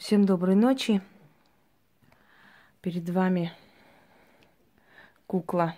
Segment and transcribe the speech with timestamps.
[0.00, 1.02] Всем доброй ночи.
[2.80, 3.52] Перед вами
[5.26, 5.76] кукла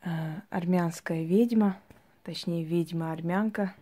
[0.00, 0.08] э,
[0.48, 1.78] армянская ведьма,
[2.22, 3.74] точнее ведьма-армянка,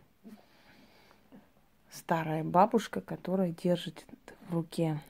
[1.88, 4.04] старая бабушка, которая держит
[4.48, 5.00] в руке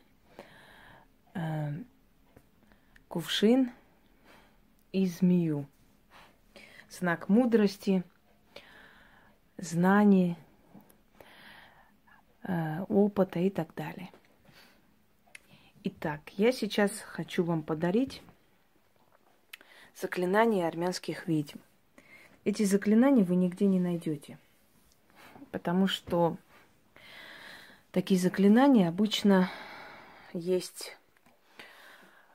[1.32, 1.72] э,
[3.08, 3.72] кувшин
[4.92, 5.66] и змею.
[6.90, 8.04] Знак мудрости,
[9.56, 10.36] знаний,
[12.88, 14.10] опыта и так далее.
[15.84, 18.22] Итак, я сейчас хочу вам подарить
[19.94, 21.58] заклинания армянских ведьм.
[22.44, 24.38] Эти заклинания вы нигде не найдете,
[25.50, 26.36] потому что
[27.90, 29.50] такие заклинания обычно
[30.32, 30.96] есть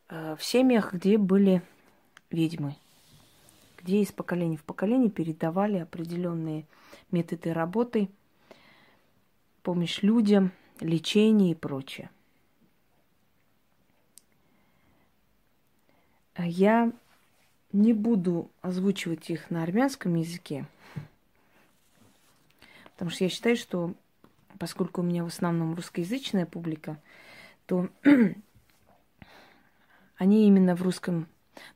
[0.09, 1.61] э, в семьях, где были
[2.29, 2.75] ведьмы,
[3.77, 6.65] где из поколения в поколение передавали определенные
[7.11, 8.09] методы работы–
[9.63, 12.09] помощь людям, лечение и прочее.
[16.33, 16.91] А я
[17.71, 20.65] не буду озвучивать их на армянском языке,
[22.93, 23.93] потому что я считаю, что
[24.57, 26.99] поскольку у меня в основном русскоязычная публика,
[27.65, 27.89] то
[30.17, 31.27] они именно в русском,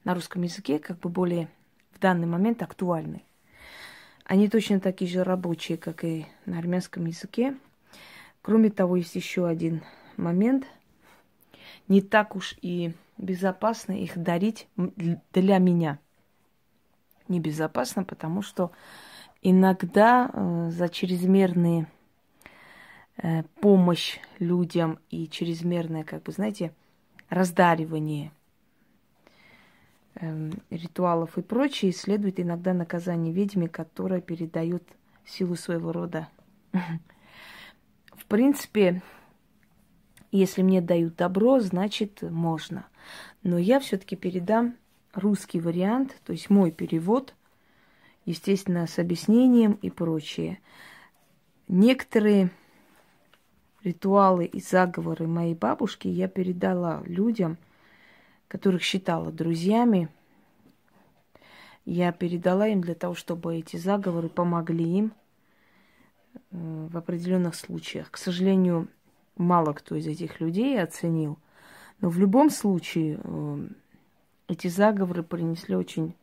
[0.04, 1.50] на русском языке как бы более
[1.92, 3.24] в данный момент актуальны.
[4.24, 7.56] Они точно такие же рабочие, как и на армянском языке.
[8.46, 9.82] Кроме того, есть еще один
[10.18, 10.68] момент.
[11.88, 15.98] Не так уж и безопасно их дарить для меня.
[17.28, 18.72] Небезопасно, потому что
[19.42, 21.88] иногда э, за чрезмерные
[23.18, 26.72] э, помощь людям и чрезмерное, как бы, знаете,
[27.30, 28.32] раздаривание
[30.22, 34.84] э, ритуалов и прочее, следует иногда наказание ведьме, которая передает
[35.26, 36.30] силу своего рода
[38.18, 39.02] в принципе,
[40.32, 42.86] если мне дают добро, значит можно.
[43.44, 44.76] Но я все-таки передам
[45.14, 47.34] русский вариант, то есть мой перевод,
[48.26, 50.60] естественно, с объяснением и прочее.
[51.68, 52.50] Некоторые
[53.84, 57.58] ритуалы и заговоры моей бабушки я передала людям,
[58.48, 60.10] которых считала друзьями.
[61.86, 65.14] Я передала им для того, чтобы эти заговоры помогли им–
[66.52, 68.12] в определенных случаях.
[68.12, 68.88] К сожалению,
[69.38, 71.38] мало кто из этих людей оценил.
[72.00, 73.68] Но в любом случае э,
[74.48, 76.14] эти заговоры принесли очень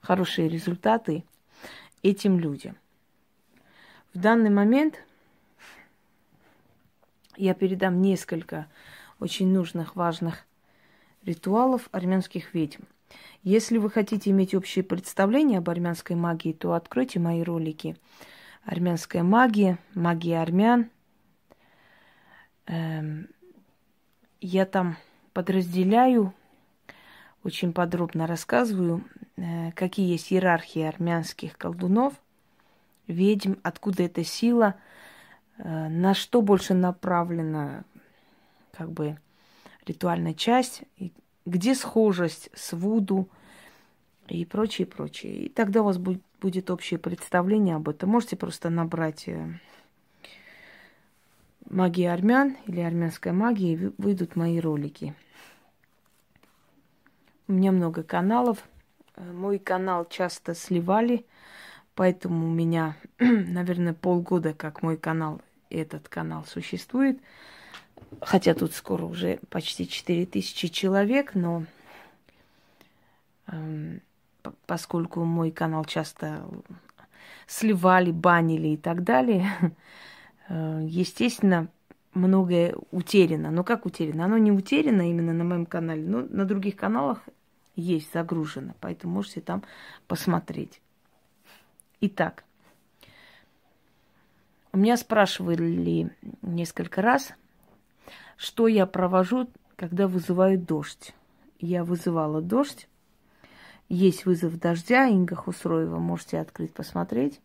[0.00, 1.24] хорошие результаты
[2.02, 2.76] этим людям.
[4.12, 5.02] В данный момент
[7.36, 8.66] я передам несколько
[9.18, 10.44] очень нужных, важных
[11.24, 12.82] ритуалов армянских ведьм.
[13.42, 17.96] Если вы хотите иметь общее представление об армянской магии, то откройте мои ролики–
[18.64, 20.90] армянская магия, магия армян.
[22.66, 23.28] Эм,
[24.40, 24.96] я там
[25.32, 26.34] подразделяю,
[27.42, 29.04] очень подробно рассказываю,
[29.36, 32.14] э, какие есть иерархии армянских колдунов,
[33.06, 34.76] ведьм, откуда эта сила,
[35.58, 37.84] э, на что больше направлена
[38.72, 39.18] как бы
[39.86, 40.82] ритуальная часть,
[41.44, 43.28] где схожесть с Вуду
[44.28, 45.44] и прочее, прочее.
[45.44, 48.10] И тогда у вас будет будет общее представление об этом.
[48.10, 49.48] Можете просто набрать э,
[51.70, 55.14] магия армян или армянская магия, и выйдут мои ролики.
[57.48, 58.58] У меня много каналов.
[59.16, 61.24] Э, мой канал часто сливали,
[61.94, 65.40] поэтому у меня, наверное, полгода, как мой канал,
[65.70, 67.22] этот канал существует.
[68.20, 71.64] Хотя тут скоро уже почти 4000 человек, но
[73.46, 74.02] эм,
[74.66, 76.44] поскольку мой канал часто
[77.46, 79.48] сливали, банили и так далее,
[80.48, 81.68] э, естественно,
[82.14, 83.50] многое утеряно.
[83.50, 84.24] Но как утеряно?
[84.24, 87.22] Оно не утеряно именно на моем канале, но на других каналах
[87.76, 89.64] есть загружено, поэтому можете там
[90.06, 90.80] посмотреть.
[92.00, 92.44] Итак,
[94.72, 97.32] у меня спрашивали несколько раз,
[98.36, 101.14] что я провожу, когда вызывают дождь.
[101.60, 102.88] Я вызывала дождь,
[103.88, 107.40] есть вызов дождя, Инга Хусроева, можете открыть, посмотреть.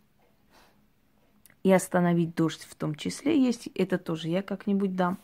[1.64, 3.68] И остановить дождь в том числе есть.
[3.76, 5.18] Это тоже я как-нибудь дам.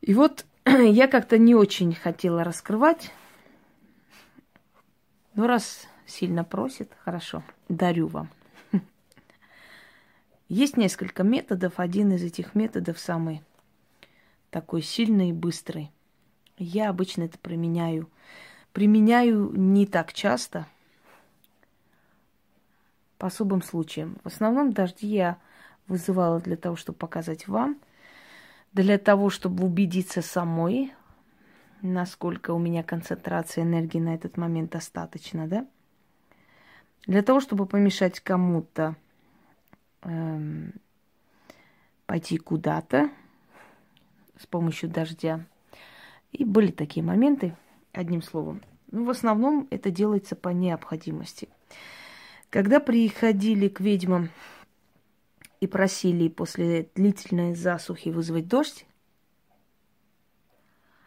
[0.00, 3.12] И вот я как-то не очень хотела раскрывать.
[5.34, 8.28] Но раз сильно просит, хорошо, дарю вам.
[10.48, 11.78] Есть несколько методов.
[11.78, 13.42] Один из этих методов самый
[14.50, 15.92] такой сильный и быстрый.
[16.58, 18.10] Я обычно это применяю
[18.72, 20.66] применяю не так часто,
[23.18, 24.18] по особым случаям.
[24.24, 25.38] В основном дожди я
[25.86, 27.78] вызывала для того, чтобы показать вам,
[28.72, 30.94] для того, чтобы убедиться самой,
[31.82, 35.66] насколько у меня концентрация энергии на этот момент достаточно, да?
[37.06, 38.96] Для того, чтобы помешать кому-то
[40.02, 40.72] эм,
[42.06, 43.10] пойти куда-то
[44.38, 45.44] с помощью дождя.
[46.32, 47.54] И были такие моменты,
[47.92, 48.62] одним словом.
[48.90, 51.48] Ну, в основном это делается по необходимости.
[52.50, 54.30] Когда приходили к ведьмам
[55.60, 58.86] и просили после длительной засухи вызвать дождь,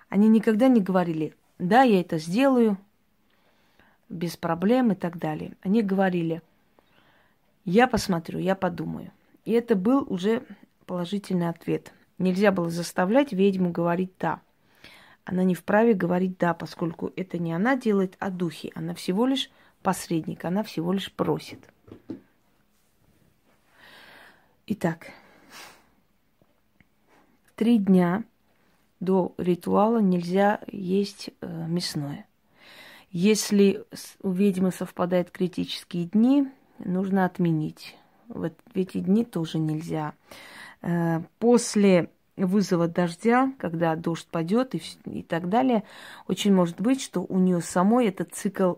[0.07, 2.77] они никогда не говорили, да, я это сделаю,
[4.09, 5.57] без проблем и так далее.
[5.61, 6.41] Они говорили,
[7.65, 9.11] я посмотрю, я подумаю.
[9.43, 10.43] И это был уже
[10.85, 11.93] положительный ответ.
[12.17, 14.39] Нельзя было заставлять ведьму говорить «да».
[15.25, 18.71] Она не вправе говорить «да», поскольку это не она делает, а духи.
[18.75, 19.49] Она всего лишь
[19.81, 21.59] посредник, она всего лишь просит.
[24.67, 25.07] Итак,
[27.55, 28.23] три дня
[28.99, 32.25] до ритуала нельзя есть э, мясное.
[33.11, 33.83] Если
[34.21, 36.47] у ведьмы совпадают критические дни,
[36.79, 37.95] нужно отменить.
[38.27, 40.13] В эти дни тоже нельзя.
[40.81, 45.83] Э, после вызова дождя, когда дождь падет и, и так далее,
[46.27, 48.75] очень может быть, что у нее самой этот цикл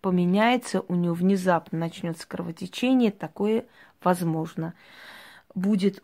[0.00, 3.66] поменяется, у нее внезапно начнется кровотечение, такое
[4.02, 4.74] возможно.
[5.54, 6.02] Будет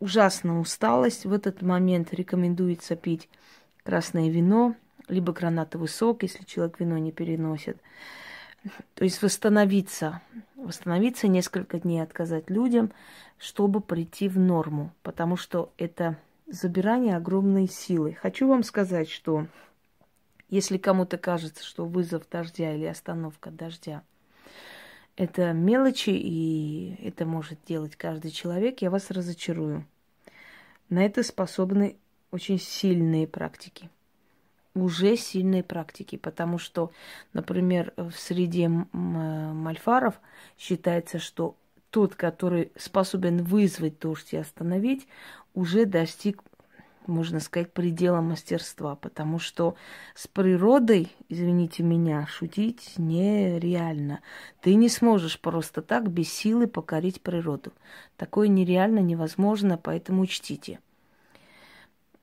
[0.00, 1.24] ужасная усталость.
[1.24, 3.28] В этот момент рекомендуется пить
[3.84, 4.74] красное вино,
[5.08, 7.78] либо гранатовый сок, если человек вино не переносит.
[8.94, 10.20] То есть восстановиться,
[10.56, 12.92] восстановиться несколько дней, отказать людям,
[13.38, 16.18] чтобы прийти в норму, потому что это
[16.48, 18.14] забирание огромной силы.
[18.20, 19.46] Хочу вам сказать, что
[20.48, 24.02] если кому-то кажется, что вызов дождя или остановка дождя–
[25.18, 29.84] это мелочи, и это может делать каждый человек, я вас разочарую.
[30.88, 31.96] На это способны
[32.30, 33.90] очень сильные практики.
[34.74, 36.92] Уже сильные практики, потому что,
[37.32, 40.20] например, в среде мальфаров
[40.56, 41.56] считается, что
[41.90, 45.06] тот, который способен вызвать дождь и остановить,
[45.54, 46.42] уже достиг
[47.08, 49.74] можно сказать, предела мастерства, потому что
[50.14, 54.20] с природой, извините меня, шутить нереально.
[54.60, 57.72] Ты не сможешь просто так без силы покорить природу.
[58.16, 60.80] Такое нереально, невозможно, поэтому учтите.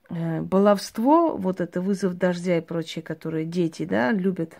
[0.08, 4.56] Э, баловство, вот это вызов дождя и прочее, которые дети, да, любят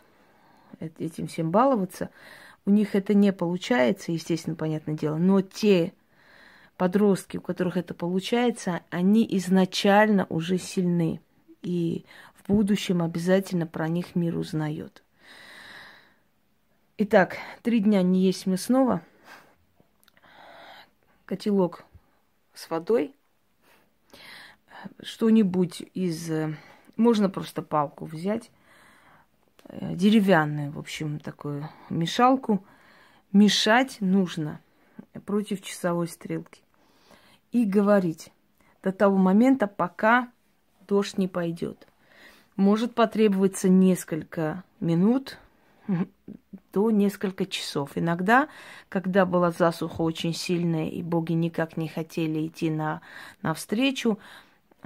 [0.99, 2.11] этим всем баловаться,
[2.67, 5.95] у них это не получается, естественно, понятное дело, но те
[6.77, 11.21] подростки, у которых это получается, они изначально уже сильны.
[11.63, 12.05] И
[12.35, 15.03] в будущем обязательно про них мир узнает.
[16.99, 19.01] Итак, три дня не есть мясного.
[21.25, 21.85] Котелок
[22.53, 23.15] с водой.
[25.03, 26.31] Что-нибудь из...
[26.97, 28.51] Можно просто палку взять.
[29.69, 32.65] Э, деревянную, в общем, такую мешалку.
[33.33, 34.61] Мешать нужно
[35.25, 36.63] против часовой стрелки
[37.53, 38.33] и говорить
[38.83, 40.31] до того момента, пока
[40.87, 41.87] дождь не пойдет.
[42.55, 45.39] Может потребоваться несколько минут
[46.73, 47.93] до несколько часов.
[47.97, 48.49] Иногда,
[48.89, 53.01] когда была засуха очень сильная, и боги никак не хотели идти на,
[53.43, 54.19] на встречу,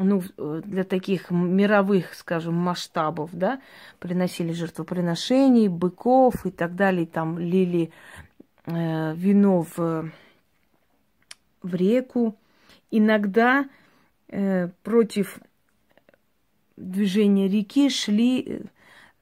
[0.03, 3.61] ну, для таких мировых, скажем, масштабов, да,
[3.99, 7.91] приносили жертвоприношений, быков и так далее, там лили
[8.67, 10.11] э, вино в,
[11.63, 12.37] в реку,
[12.91, 13.69] иногда
[14.29, 15.39] э, против
[16.77, 18.63] движения реки шли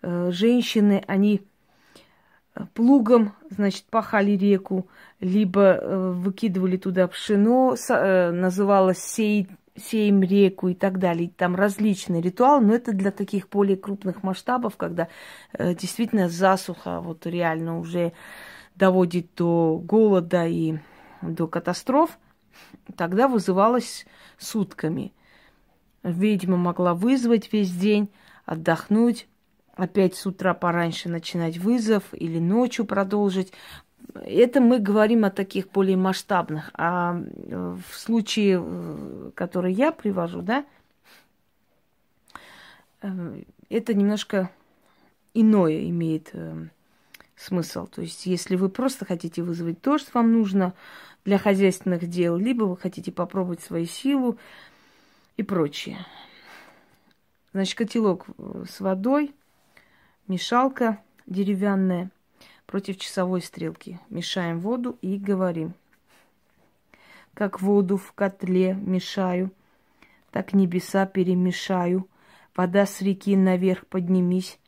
[0.02, 1.42] э, женщины, они
[2.54, 4.86] э, плугом, значит, пахали реку,
[5.20, 11.30] либо э, выкидывали туда пшено, э, называлось сей, сеем реку и так далее.
[11.36, 15.08] Там различные ритуалы, но это для таких более крупных масштабов, когда
[15.52, 18.12] э, действительно засуха вот реально уже
[18.74, 20.78] доводит до голода и
[21.22, 22.18] до катастроф–
[22.96, 24.06] тогда вызывалась
[24.38, 25.12] сутками.
[26.02, 28.10] Ведьма могла вызвать весь день,
[28.44, 29.28] отдохнуть,
[29.74, 33.52] опять с утра пораньше начинать вызов или ночью продолжить.
[34.14, 36.70] Это мы говорим о таких более масштабных.
[36.74, 40.64] А э, в случае, э, который я привожу, да,
[43.02, 44.50] э, это немножко
[45.34, 46.32] иное имеет
[47.36, 47.86] смысл.
[47.86, 50.72] То есть, если вы просто хотите вызвать дождь, вам нужно
[51.24, 54.38] для хозяйственных дел, либо вы хотите попробовать свою силу
[55.36, 55.98] и прочее.
[57.52, 58.26] Значит, котелок
[58.68, 59.34] с водой,
[60.26, 62.10] мешалка деревянная
[62.68, 63.98] против часовой стрелки.
[64.10, 65.72] Мешаем воду и говорим.
[67.32, 69.50] как воду в котле мешаю,
[70.30, 72.06] так небеса перемешаю.
[72.54, 74.58] Вода с реки наверх поднимись,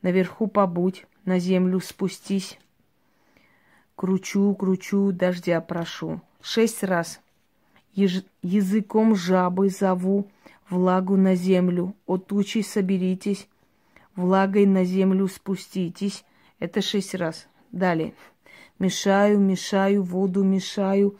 [0.00, 2.58] наверху побудь, на землю спустись.
[3.94, 6.20] Кручу, кручу, дождя прошу.
[6.40, 7.20] Шесть раз.
[7.92, 8.24] Еж...
[8.42, 10.26] Языком жабы зову
[10.68, 11.94] влагу на землю.
[12.06, 13.46] От тучи соберитесь,
[14.16, 16.24] влагой на землю спуститесь.
[16.62, 17.48] Это шесть раз.
[17.72, 18.14] Далее.
[18.78, 21.18] Мешаю, мешаю, воду мешаю,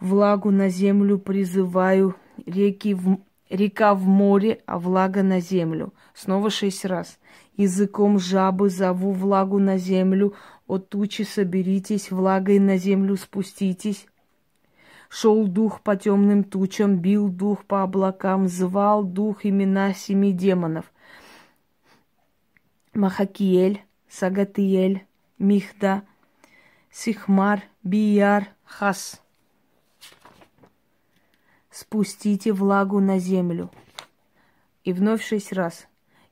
[0.00, 5.94] влагу на землю призываю, реки в, река в море, а влага на землю.
[6.12, 7.20] Снова шесть раз.
[7.56, 10.34] Языком жабы зову влагу на землю,
[10.66, 14.08] от тучи соберитесь, влагой на землю спуститесь.
[15.08, 20.92] Шел дух по темным тучам, бил дух по облакам, звал дух имена семи демонов.
[22.92, 25.06] Махакиэль, Сагатиэль,
[25.38, 26.02] Михда,
[26.90, 29.22] Сихмар, Бияр, Хас.
[31.70, 33.70] Спустите влагу на землю.
[34.84, 35.86] И вновь шесть раз.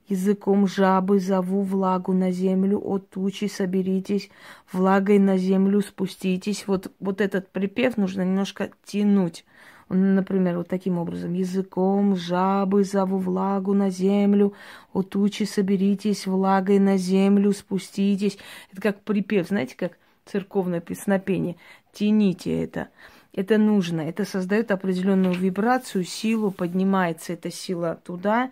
[0.08, 4.30] Языком жабы зову влагу на землю, от тучи соберитесь,
[4.72, 6.66] влагой на землю спуститесь.
[6.68, 9.44] Вот, вот этот припев нужно немножко тянуть.
[9.88, 11.32] Например, вот таким образом.
[11.34, 14.52] Языком жабы зову влагу на землю,
[14.92, 18.36] от тучи соберитесь, влагой на землю спуститесь.
[18.72, 21.56] Это как припев, знаете, как церковное песнопение.
[21.92, 22.88] Тяните это.
[23.32, 24.00] Это нужно.
[24.00, 28.50] Это создает определенную вибрацию, силу, поднимается эта сила туда,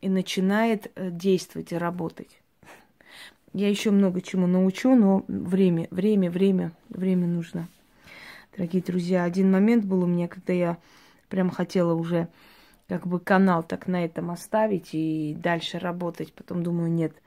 [0.00, 2.40] и начинает э, действовать и работать.
[3.52, 7.68] Я еще много чему научу, но время, время, время, время нужно.
[8.56, 10.78] Дорогие друзья, один момент был у меня, когда я
[11.28, 12.28] прям хотела уже
[12.86, 16.32] как бы канал так на этом оставить и дальше работать.
[16.32, 17.20] Потом думаю, нет,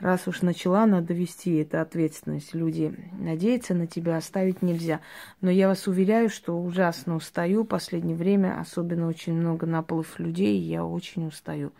[0.00, 2.52] раз уж начала, надо вести это ответственность.
[2.52, 5.00] Люди надеются на тебя, оставить нельзя.
[5.40, 7.62] Но я вас уверяю, что ужасно устаю.
[7.62, 11.72] В последнее время особенно очень много наплыв людей, я очень устаю.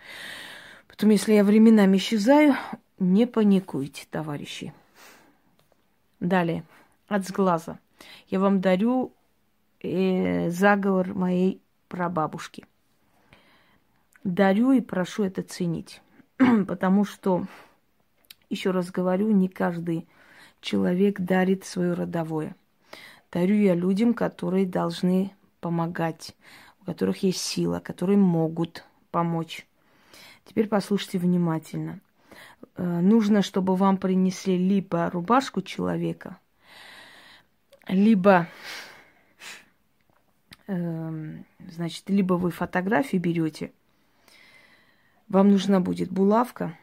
[0.88, 2.54] Потом, если я временами исчезаю,
[2.98, 4.72] не паникуйте, товарищи.
[6.18, 6.64] Далее,
[7.08, 7.78] от сглаза.
[8.28, 9.12] Я вам дарю
[9.80, 12.66] э, заговор моей прабабушки.
[14.24, 16.02] Дарю и прошу это ценить.
[16.66, 17.46] Потому что
[18.50, 20.08] еще раз говорю, не каждый
[20.60, 22.56] человек дарит свое родовое.
[23.32, 26.34] Дарю я людям, которые должны помогать,
[26.80, 29.66] у которых есть сила, которые могут помочь.
[30.44, 32.00] Теперь послушайте внимательно.
[32.76, 36.38] Э, нужно, чтобы вам принесли либо рубашку человека,
[37.88, 38.48] либо,
[40.66, 41.38] э,
[41.70, 43.72] значит, либо вы фотографии берете.
[45.28, 46.76] Вам нужна будет булавка,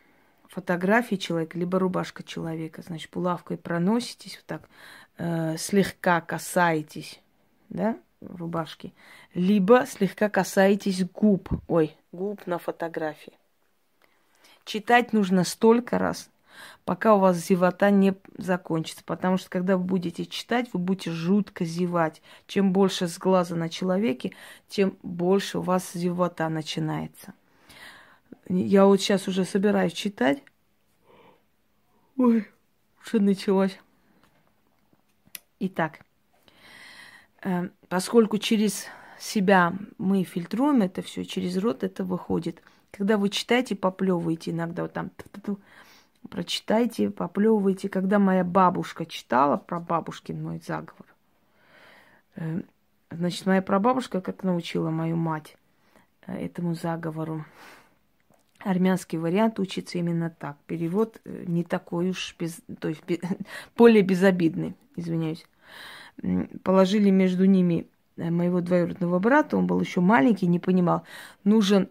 [0.49, 2.81] фотографии человека, либо рубашка человека.
[2.81, 4.69] Значит, булавкой проноситесь вот так,
[5.17, 7.21] э, слегка касаетесь,
[7.69, 8.93] да, рубашки,
[9.33, 13.33] либо слегка касаетесь губ, ой, губ на фотографии.
[14.65, 16.29] Читать нужно столько раз,
[16.85, 19.03] пока у вас зевота не закончится.
[19.03, 22.21] Потому что когда вы будете читать, вы будете жутко зевать.
[22.47, 24.33] Чем больше с глаза на человеке,
[24.67, 27.33] тем больше у вас зевота начинается.
[28.47, 30.43] Я вот сейчас уже собираюсь читать.
[32.17, 32.47] Ой,
[33.05, 33.79] уже началось.
[35.59, 35.99] Итак,
[37.41, 38.87] э, поскольку через
[39.19, 42.61] себя мы фильтруем это все, через рот это выходит.
[42.91, 45.09] Когда вы читаете, поплевываете иногда вот там,
[46.29, 47.89] прочитайте, поплевывайте.
[47.89, 51.05] Когда моя бабушка читала про бабушкин мой заговор,
[52.35, 52.61] э,
[53.11, 55.57] значит, моя прабабушка как научила мою мать
[56.25, 57.45] э, этому заговору.
[58.59, 60.57] Армянский вариант учится именно так.
[60.67, 63.19] Перевод э, не такой уж, без, то есть без,
[63.77, 65.45] более безобидный, извиняюсь.
[66.63, 67.87] Положили между ними
[68.17, 71.03] моего двоюродного брата, он был еще маленький, не понимал.
[71.43, 71.89] Нужен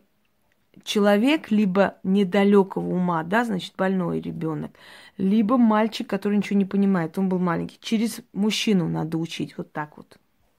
[0.84, 4.72] человек либо недалекого ума, да, значит, больной ребенок,
[5.18, 7.78] либо мальчик, который ничего не понимает, он был маленький.
[7.80, 10.18] Через мужчину надо учить вот так вот.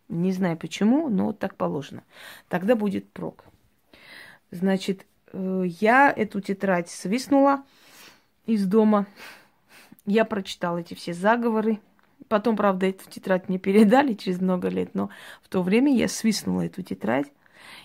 [0.10, 2.04] Не знаю почему, но вот так положено.
[2.48, 3.46] Тогда будет прок.
[4.52, 7.64] Значит, Э, я эту тетрадь свистнула
[8.46, 9.08] из дома.
[10.06, 11.80] Я прочитала эти все заговоры.
[12.30, 15.10] Потом, правда, эту тетрадь мне передали через много лет, но
[15.42, 17.28] в то время я свистнула эту тетрадь.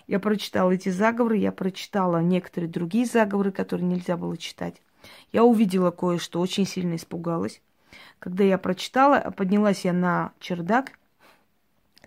[0.09, 4.81] Я прочитала эти заговоры, я прочитала некоторые другие заговоры, которые нельзя было читать.
[5.33, 7.61] Я увидела кое-что, очень сильно испугалась.
[8.19, 10.93] Когда я прочитала, поднялась я на чердак,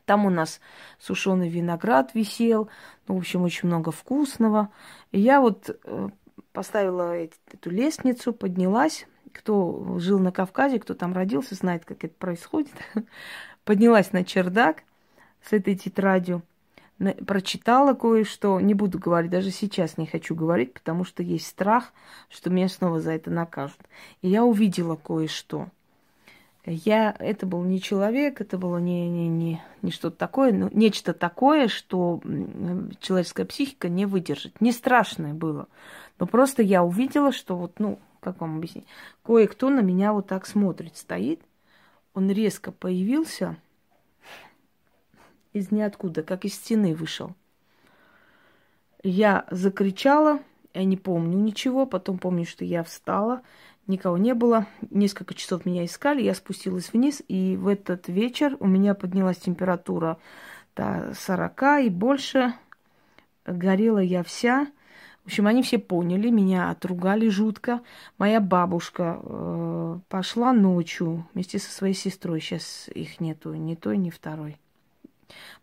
[0.05, 0.60] там у нас
[1.00, 2.70] сушеный виноград висел,
[3.08, 4.70] ну, в общем, очень много вкусного.
[5.12, 6.10] И я вот э,
[6.53, 9.08] поставила эту лестницу, поднялась.
[9.31, 12.74] Кто жил на Кавказе, кто там родился, знает, как это происходит.
[13.63, 14.84] Поднялась на чердак,
[15.41, 16.41] с этой тетрадью,
[17.25, 21.93] прочитала кое-что, не буду говорить, даже сейчас не хочу говорить, потому что есть страх,
[22.29, 23.79] что меня снова за это накажут.
[24.22, 25.67] И я увидела кое-что.
[26.63, 31.13] Я, это был не человек, это было не, не, не, не что-то такое, но нечто
[31.13, 32.22] такое, что
[33.00, 34.62] человеческая психика не выдержит.
[34.62, 35.67] Не страшное было.
[36.20, 38.86] Но просто я увидела, что вот, ну, как вам объяснить,
[39.24, 41.41] кое-кто на меня вот так смотрит, стоит.
[42.13, 43.58] Он резко появился
[45.53, 47.34] из ниоткуда, как из стены вышел.
[49.03, 50.39] Я закричала,
[50.74, 53.41] я не помню ничего, потом помню, что я встала,
[53.88, 54.67] никого не было.
[54.89, 60.17] Несколько часов меня искали, я спустилась вниз, и в этот вечер у меня поднялась температура
[60.75, 62.53] до 40 и больше.
[63.46, 64.67] Горела я вся.
[65.24, 67.81] В общем, они все поняли, меня отругали жутко.
[68.17, 72.41] Моя бабушка э, пошла ночью вместе со своей сестрой.
[72.41, 74.58] Сейчас их нету, ни той, ни второй.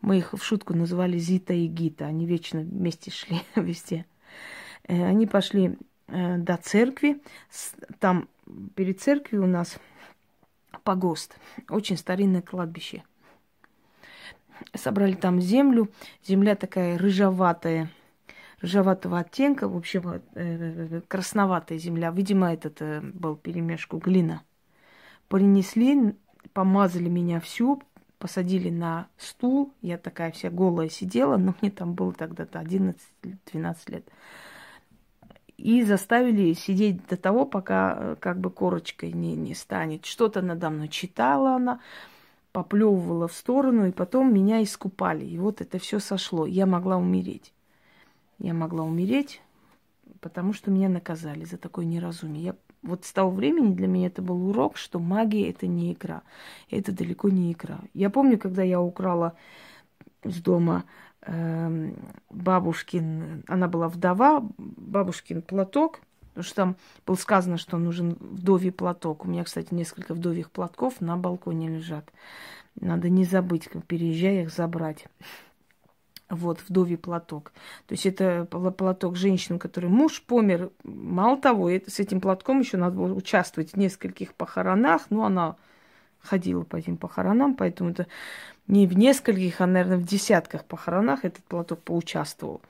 [0.00, 2.06] Мы их в шутку называли Зита и Гита.
[2.06, 4.06] Они вечно вместе шли везде.
[4.86, 5.76] Э, они пошли
[6.08, 7.20] Э, до церкви.
[8.00, 8.28] Там
[8.74, 9.78] перед церковью у нас
[10.82, 11.36] погост,
[11.68, 13.02] очень старинное кладбище.
[14.74, 15.90] Собрали там землю,
[16.26, 17.90] земля такая рыжеватая,
[18.60, 22.10] рыжеватого оттенка, в общем, э, красноватая земля.
[22.10, 22.80] Видимо, этот
[23.14, 24.42] был перемешку глина.
[25.28, 26.16] Принесли,
[26.54, 27.82] помазали меня всю,
[28.18, 29.72] посадили на стул.
[29.82, 32.96] Я такая вся голая сидела, но мне там было тогда-то 11-12
[33.88, 34.08] лет
[35.58, 40.06] и заставили сидеть до того, пока э, как бы корочкой не, не станет.
[40.06, 41.80] Что-то надо мной читала она,
[42.52, 45.24] поплевывала в сторону, и потом меня искупали.
[45.24, 46.46] И вот это все сошло.
[46.46, 47.52] Я могла умереть.
[48.38, 49.42] Я могла умереть,
[50.20, 52.44] потому что меня наказали за такое неразумие.
[52.44, 56.22] Я, вот с того времени для меня это был урок, что магия это не игра.
[56.70, 57.80] Это далеко не игра.
[57.94, 59.34] Я помню, когда я украла
[60.24, 60.84] с дома
[61.22, 61.94] Эм,
[62.30, 66.76] бабушкин, она была вдова, бабушкин платок, потому что там
[67.06, 69.24] было сказано, что нужен вдовий платок.
[69.24, 72.10] У меня, кстати, несколько вдовьих платков на балконе лежат.
[72.80, 75.06] Надо не забыть, как переезжая их забрать.
[76.30, 77.52] Вот, вдовий платок.
[77.86, 80.70] То есть это платок женщины, который муж помер.
[80.84, 85.06] Мало того, это, с этим платком еще надо было участвовать в нескольких похоронах.
[85.08, 85.56] Ну, она
[86.20, 88.06] ходила по этим похоронам, поэтому это
[88.66, 92.60] не в нескольких, а, наверное, в десятках похоронах этот платок поучаствовал.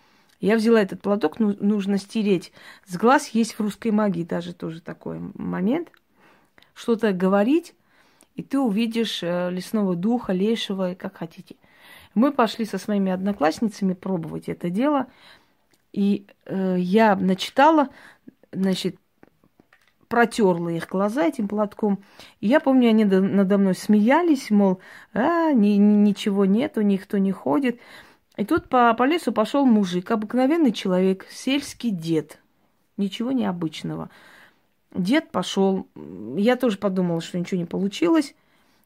[0.40, 2.52] Я взяла этот платок, ну, нужно стереть.
[2.86, 5.90] С глаз есть в русской магии даже тоже такой момент.
[6.74, 7.74] Что-то говорить,
[8.36, 11.56] и ты увидишь э, лесного духа, лешего, как хотите.
[12.18, 15.06] Мы пошли со своими одноклассницами пробовать это дело.
[15.92, 17.90] И э, я начитала,
[18.50, 18.96] значит,
[20.08, 22.02] протерла их глаза этим платком.
[22.40, 24.80] И я помню, они надо мной смеялись, мол,
[25.14, 27.78] а, ни, ничего нету, никто не ходит.
[28.36, 32.40] И тут по, по лесу пошел мужик, обыкновенный человек, сельский дед.
[32.96, 34.10] Ничего необычного.
[34.92, 35.86] Дед пошел.
[36.36, 38.34] Я тоже подумала, что ничего не получилось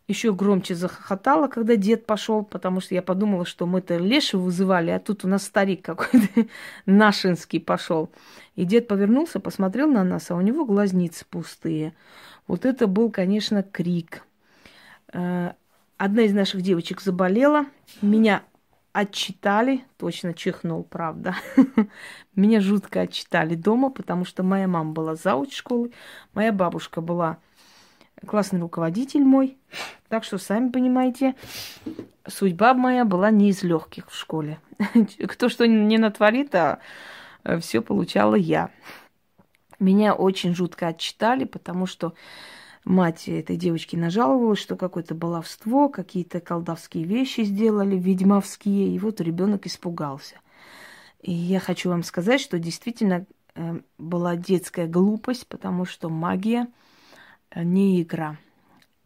[0.08, 4.98] еще громче захохотала, когда дед пошел, потому что я подумала, что мы-то Лешу вызывали, а
[4.98, 6.46] тут у нас старик какой-то
[6.86, 8.10] нашинский пошел.
[8.56, 11.94] И дед повернулся, посмотрел на нас, а у него глазницы пустые.
[12.46, 14.24] Вот это был, конечно, крик.
[15.12, 15.52] Э,
[15.96, 17.66] одна из наших девочек заболела,
[18.02, 18.42] меня
[18.92, 21.34] отчитали, точно чихнул, правда.
[22.36, 25.92] Меня жутко отчитали дома, потому что моя мама была зауч школы,
[26.34, 27.38] моя бабушка была
[28.26, 29.58] классный руководитель мой.
[30.08, 31.34] Так что, сами понимаете,
[32.26, 34.58] судьба моя была не из легких в школе.
[35.28, 36.78] Кто что не натворит, а
[37.44, 38.70] э, все получала я.
[39.78, 42.14] Меня очень жутко отчитали, потому что
[42.84, 49.66] мать этой девочки нажаловалась, что какое-то баловство, какие-то колдовские вещи сделали, ведьмовские, и вот ребенок
[49.66, 50.36] испугался.
[51.20, 56.68] И я хочу вам сказать, что действительно э, была детская глупость, потому что магия–
[57.54, 58.36] не игра.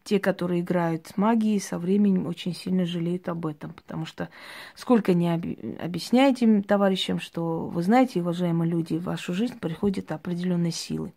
[0.03, 4.29] Те, которые играют с магией, со временем очень сильно жалеют об этом, потому что
[4.73, 11.13] сколько не объясняете товарищам, что вы знаете, уважаемые люди, в вашу жизнь приходят определенные силы,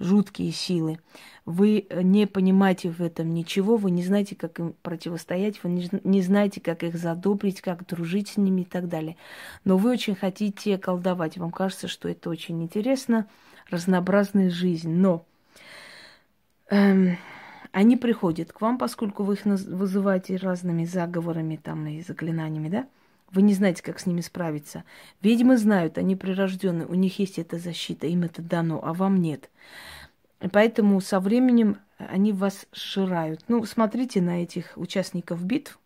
[0.00, 0.98] жуткие силы.
[1.44, 6.60] Вы не понимаете в этом ничего, вы не знаете, как им противостоять, вы не знаете,
[6.60, 9.16] как их задобрить, как дружить с ними и так далее.
[9.62, 13.28] Но вы очень хотите колдовать, вам кажется, что это очень интересно,
[13.70, 14.90] разнообразная жизнь.
[14.90, 15.24] Но
[16.68, 22.86] они приходят к вам, поскольку вы их вызываете разными заговорами там и заклинаниями, да?
[23.32, 24.84] Вы не знаете, как с ними справиться.
[25.20, 29.50] Ведьмы знают, они прирожденные, у них есть эта защита, им это дано, а вам нет.
[30.52, 33.42] Поэтому со временем они вас сжирают.
[33.48, 35.78] Ну, смотрите на этих участников битв.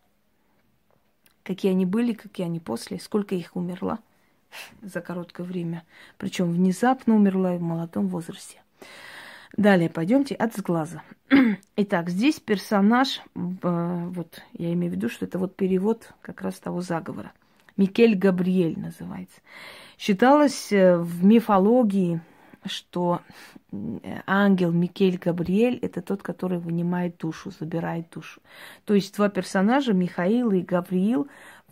[1.42, 3.98] какие они были, какие они после, сколько их умерло
[4.82, 5.84] за короткое время.
[6.18, 8.60] Причем внезапно умерла в молодом возрасте.
[9.56, 11.02] Далее пойдемте от сглаза.
[11.76, 16.58] Итак, здесь персонаж, э, вот я имею в виду, что это вот перевод как раз
[16.58, 17.32] того заговора.
[17.76, 19.40] Микель Габриэль называется.
[19.98, 22.20] Считалось э, в мифологии,
[22.66, 23.22] что
[24.26, 28.40] ангел Микель Габриэль– это тот, который вынимает душу, забирает душу.
[28.84, 31.28] То есть два персонажа, Михаил и Гавриил,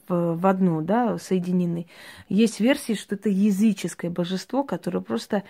[0.08, 1.86] в, одну, да, соединены.
[2.28, 5.44] Есть версии, что это языческое божество, которое просто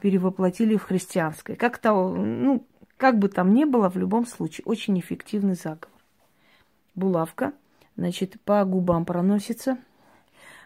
[0.00, 1.56] перевоплотили в христианское.
[1.56, 5.88] Как то, ну, как бы там ни было, в любом случае, очень эффективный заговор.
[6.94, 7.52] Булавка,
[7.96, 9.78] значит, по губам проносится.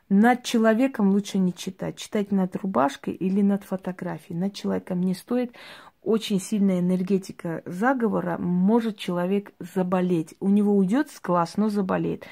[0.08, 1.96] Над человеком лучше не читать.
[1.96, 4.38] Читать над рубашкой или над фотографией.
[4.38, 5.54] Над человеком не стоит.
[6.02, 10.34] Очень сильная энергетика заговора может человек заболеть.
[10.40, 12.24] У него уйдет с глаз, но заболеет.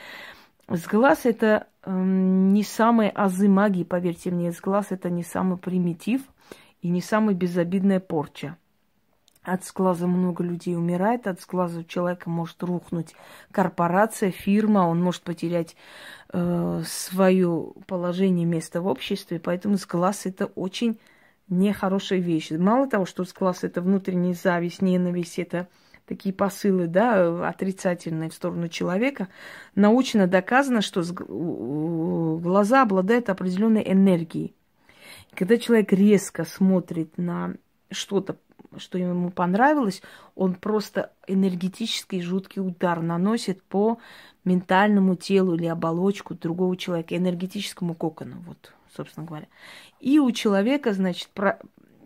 [0.69, 4.53] С глаз это э, не самые азы магии, поверьте мне.
[4.53, 6.23] С глаз это не самый примитив
[6.81, 8.57] и не самая безобидная порча.
[9.43, 13.17] От сглаза много людей умирает, от сглаза у человека может рухнуть
[13.51, 15.75] корпорация, фирма, он может потерять
[16.33, 21.01] э, свое положение, место в обществе, поэтому сглаз это очень
[21.49, 22.53] нехорошая вещь.
[22.53, 25.67] Мало того, что сглаз это внутренняя зависть, ненависть, это
[26.13, 29.29] такие посылы, да, отрицательные в сторону человека,
[29.75, 31.03] научно доказано, что
[32.39, 34.55] глаза обладают определенной энергией.
[35.35, 37.55] Когда человек резко смотрит на
[37.91, 38.37] что-то,
[38.77, 40.03] что ему понравилось,
[40.35, 43.99] он просто энергетический жуткий удар наносит по
[44.45, 49.47] ментальному телу или оболочку другого человека, энергетическому кокону, вот, собственно говоря.
[49.99, 51.59] И у человека, значит, про,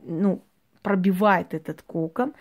[0.05, 0.45] ну,
[0.83, 2.35] пробивает этот кокон,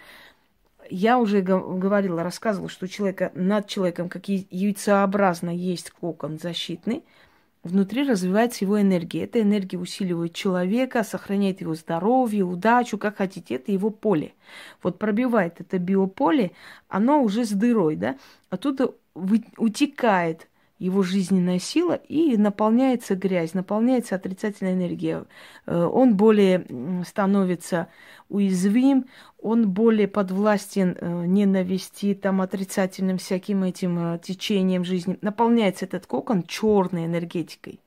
[0.90, 7.04] я уже говорила, рассказывала, что у человека над человеком, как яйцеобразно есть кокон защитный,
[7.64, 9.24] внутри развивается его энергия.
[9.24, 13.56] Эта энергия усиливает человека, сохраняет его здоровье, удачу, как хотите.
[13.56, 14.34] Это его поле.
[14.84, 16.52] Вот пробивает это биополе,
[16.88, 18.18] оно уже с дырой, да?
[18.50, 18.92] Оттуда
[19.58, 25.26] утекает его жизненная сила и наполняется грязь, наполняется отрицательная энергия.
[25.66, 26.66] Э, он более
[27.08, 27.88] становится
[28.30, 29.06] уязвим,
[29.42, 35.18] он более подвластен э, ненависти, там, отрицательным всяким этим э, течением жизни.
[35.22, 37.80] Наполняется этот кокон черной энергетикой.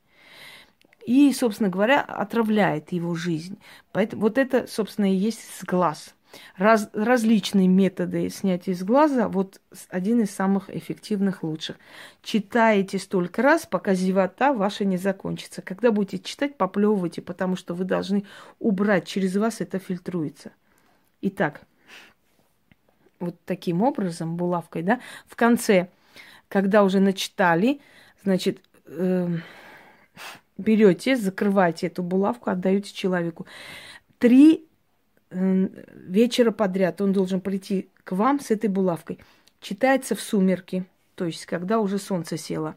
[1.05, 3.59] И, собственно говоря, отравляет его жизнь.
[3.92, 6.14] Поэтому вот это, собственно, и есть сглаз–
[6.57, 11.77] Раз, различные методы снятия из глаза, вот один из самых эффективных, лучших.
[12.23, 15.62] Читаете столько раз, пока зевота ваша не закончится.
[15.62, 18.25] Когда будете читать, поплевывайте, потому что вы должны
[18.59, 20.53] убрать, через вас это фильтруется.
[21.23, 21.62] Итак,
[23.21, 25.88] вот таким образом, булавкой, да, в конце,
[26.49, 27.81] когда уже начитали,
[28.23, 29.29] значит, э,
[30.57, 33.47] берете, закрываете эту булавку, отдаете человеку.
[34.19, 34.68] Три
[35.31, 39.19] вечера подряд он должен прийти к вам с этой булавкой.
[39.61, 42.75] Читается в сумерки, то есть когда уже солнце село.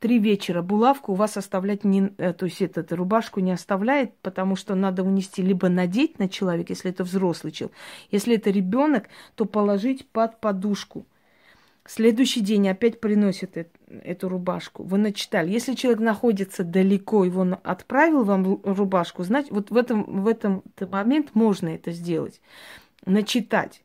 [0.00, 4.54] Три вечера булавку у вас оставлять не, э, то есть эту рубашку не оставляет, потому
[4.54, 7.76] что надо унести либо надеть на человека, если это взрослый человек,
[8.10, 11.06] если это ребенок, то положить под подушку–
[11.86, 13.58] Следующий день опять приносит
[14.02, 14.82] эту рубашку.
[14.82, 15.50] Вы начитали.
[15.50, 21.34] Если человек находится далеко, он отправил вам рубашку, значит, вот в этом, в этом момент
[21.34, 22.40] можно это сделать.
[23.06, 23.82] Начитать.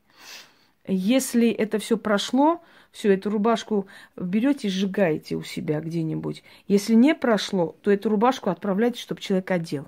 [0.87, 6.43] Если это все прошло, все, эту рубашку берете и сжигаете у себя где-нибудь.
[6.67, 9.87] Если не прошло, то эту рубашку отправляйте, чтобы человек одел.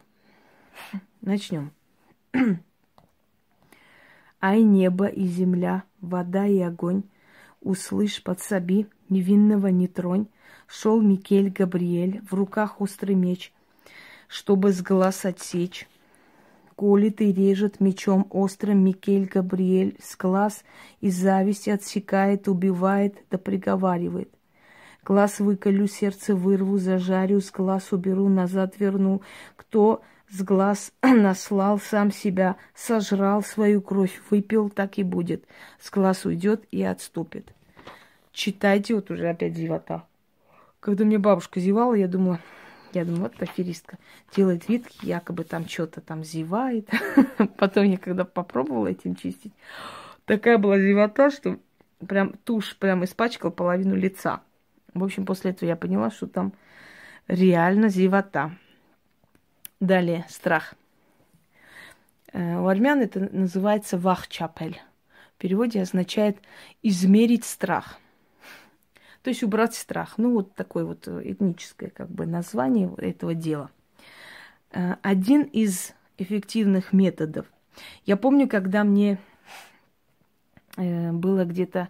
[1.21, 1.71] Начнем.
[4.41, 7.03] Ай, небо и земля, вода и огонь,
[7.61, 10.27] Услышь, подсоби, невинного не тронь.
[10.67, 13.53] Шел Микель Габриэль, в руках острый меч,
[14.27, 15.87] чтобы с глаз отсечь.
[16.75, 20.63] Колит и режет мечом острым Микель Габриэль с глаз
[21.01, 24.33] и зависть отсекает, убивает да приговаривает.
[25.03, 29.21] Глаз выколю, сердце вырву, зажарю, с глаз уберу, назад верну.
[29.55, 35.43] Кто с глаз наслал сам себя, сожрал свою кровь, выпил, так и будет.
[35.79, 37.53] С глаз уйдет и отступит.
[38.31, 40.07] Читайте, вот уже опять зевота.
[40.79, 42.39] Когда мне бабушка зевала, я думала,
[42.93, 43.97] я думаю, вот аферистка.
[44.35, 46.89] Делает вид, якобы там что-то там зевает.
[47.57, 49.53] Потом я когда попробовала этим чистить,
[50.25, 51.59] такая была зевота, что
[52.07, 54.41] прям тушь прям испачкала половину лица.
[54.93, 56.53] В общем, после этого я поняла, что там
[57.27, 58.51] реально зевота.
[59.81, 60.75] Далее, страх.
[62.33, 64.79] Э, у армян это называется вахчапель.
[65.35, 66.37] В переводе означает
[66.83, 67.97] измерить страх.
[69.23, 70.13] То есть убрать страх.
[70.17, 73.71] Ну, вот такое вот этническое как бы название этого дела.
[74.71, 77.47] Э, один из эффективных методов.
[78.05, 79.17] Я помню, когда мне
[80.77, 81.89] э, было где-то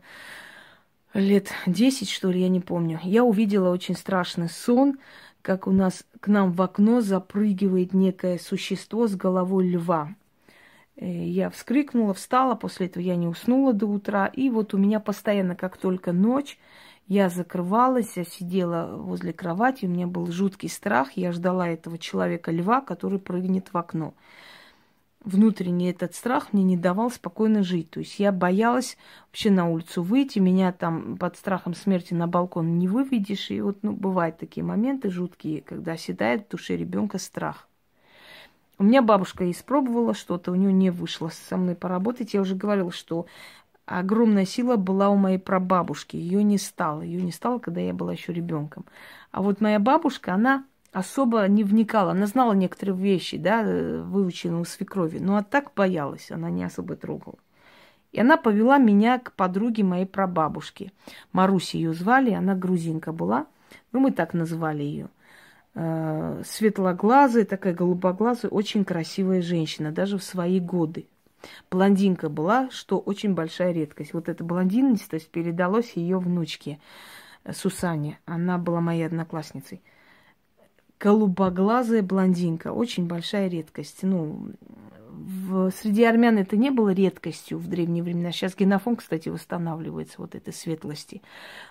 [1.13, 4.97] лет 10, что ли, я не помню, я увидела очень страшный сон,
[5.41, 10.15] как у нас к нам в окно запрыгивает некое существо с головой льва.
[10.95, 14.27] Э, я вскрикнула, встала, после этого я не уснула до утра.
[14.27, 16.57] И вот у меня постоянно, как только ночь,
[17.07, 22.81] я закрывалась, я сидела возле кровати, у меня был жуткий страх, я ждала этого человека-льва,
[22.81, 24.13] который прыгнет в окно.
[25.23, 27.91] Внутренний этот страх мне не давал спокойно жить.
[27.91, 32.79] То есть я боялась вообще на улицу выйти, меня там под страхом смерти на балкон
[32.79, 33.51] не выведешь.
[33.51, 37.67] И вот, ну, бывают такие моменты жуткие, когда седает в душе ребенка страх.
[38.79, 42.33] У меня бабушка испробовала что-то, у нее не вышло со мной поработать.
[42.33, 43.27] Я уже говорила, что
[43.85, 46.15] огромная сила была у моей прабабушки.
[46.15, 47.03] Ее не стало.
[47.03, 48.85] Ее не стало, когда я была еще ребенком.
[49.31, 52.11] А вот моя бабушка, она особо не вникала.
[52.11, 55.19] Она знала некоторые вещи, да, выученные у свекрови.
[55.19, 57.37] Но а так боялась, она не особо трогала.
[58.11, 60.91] И она повела меня к подруге моей прабабушки.
[61.31, 63.47] Маруси ее звали, она грузинка была.
[63.93, 65.09] Ну, мы так называли ее–
[65.75, 71.07] э, светлоглазая, такая голубоглазая, очень красивая женщина, даже в свои годы.
[71.71, 74.13] Блондинка была, что очень большая редкость.
[74.13, 76.79] Вот эта блондинистость передалась ее внучке
[77.43, 78.19] э, Сусане.
[78.25, 79.81] Она была моей одноклассницей.
[81.01, 84.03] Голубоглазая блондинка, очень большая редкость.
[84.03, 84.51] Ну,
[85.09, 88.31] в, среди армян это не было редкостью в древние времена.
[88.31, 91.23] Сейчас генофон, кстати, восстанавливается вот этой светлости.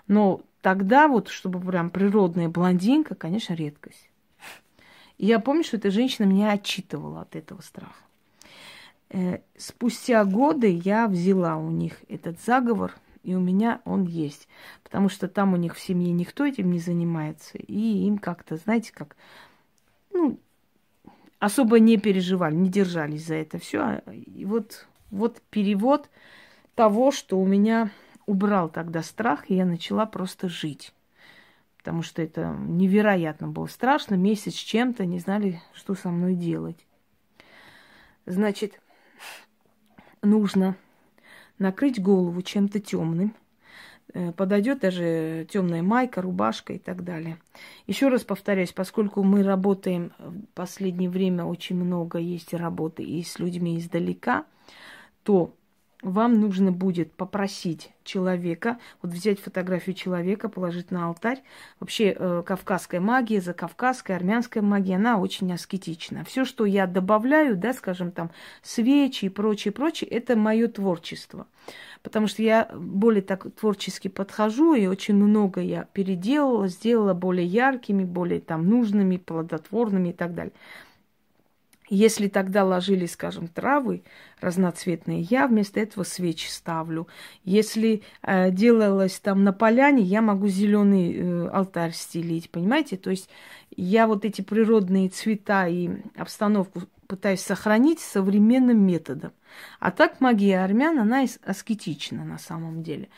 [0.09, 4.11] Но тогда вот, чтобы прям природная блондинка, конечно, редкость.
[5.19, 7.93] И я помню, что эта женщина меня отчитывала от этого страха.
[9.11, 14.49] Э, спустя годы я взяла у них этот заговор, и у меня он есть.
[14.83, 17.59] Потому что там у них в семье никто этим не занимается.
[17.59, 19.17] И им как-то, знаете, как,
[20.13, 20.39] ну,
[21.39, 24.03] особо не переживали, не держались за это все.
[24.13, 26.09] И вот, вот перевод
[26.75, 27.91] того, что у меня
[28.27, 30.95] убрал тогда страх, и я начала просто жить.
[31.79, 34.15] Потому что это невероятно было страшно.
[34.15, 36.87] Месяц с чем-то не знали, что со мной делать.
[38.27, 38.81] Значит,
[40.23, 40.77] нужно
[41.61, 43.35] накрыть голову чем-то темным,
[44.13, 47.39] Э, подойдет даже темная майка, рубашка и так далее.
[47.87, 53.39] Еще раз повторяюсь, поскольку мы работаем в последнее время очень много есть работы и с
[53.39, 54.47] людьми издалека,
[55.23, 55.55] то
[56.03, 61.43] вам нужно будет попросить человека, вот взять фотографию человека, положить на алтарь.
[61.79, 66.25] Вообще э, кавказская магия, закавказская, армянская магия, она очень аскетична.
[66.25, 68.31] Все, что я добавляю, да, скажем там,
[68.63, 71.47] свечи и прочее, прочее, это мое творчество.
[72.03, 78.05] Потому что я более так творчески подхожу, и очень много я переделала, сделала более яркими,
[78.05, 80.55] более там нужными, плодотворными и так далее.
[81.93, 84.05] Если тогда ложили, скажем, травы
[84.41, 87.09] разноцветные, я вместо этого свечи ставлю.
[87.43, 92.97] Если э, делалось там на поляне, я могу зеленый э, алтарь стелить, понимаете?
[92.97, 93.29] То есть
[93.77, 99.33] я вот эти природные цвета и обстановку пытаюсь сохранить современным методом.
[99.81, 103.09] А так магия армян, она аскетична на самом деле.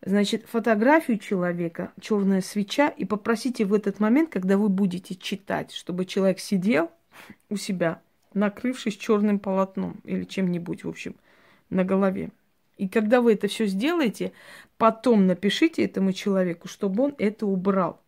[0.00, 6.06] Значит, фотографию человека, черная свеча, и попросите в этот момент, когда вы будете читать, чтобы
[6.06, 6.90] человек сидел
[7.50, 8.00] у себя
[8.34, 11.16] накрывшись черным полотном или чем-нибудь, в общем,
[11.70, 12.30] на голове.
[12.76, 14.32] И когда вы это все сделаете,
[14.78, 18.00] потом напишите этому человеку, чтобы он это убрал.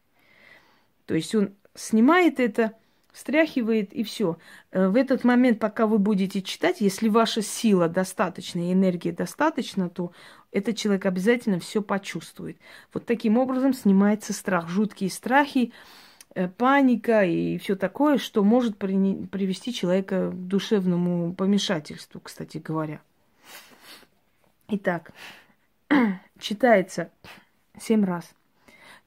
[1.06, 2.72] То есть он снимает это,
[3.12, 4.38] встряхивает и все.
[4.72, 10.12] Э, в этот момент, пока вы будете читать, если ваша сила достаточна, энергия достаточна, то
[10.50, 12.58] этот человек обязательно все почувствует.
[12.92, 14.68] Вот таким образом снимается страх.
[14.68, 15.72] Жуткие страхи,
[16.58, 23.00] паника и все такое, что может при, привести человека к душевному помешательству, кстати говоря.
[24.68, 25.12] Итак,
[26.38, 27.10] читается
[27.78, 28.34] семь раз.